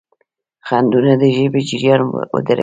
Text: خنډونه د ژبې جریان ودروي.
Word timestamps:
خنډونه 0.67 1.11
د 1.21 1.23
ژبې 1.35 1.61
جریان 1.69 2.01
ودروي. 2.33 2.59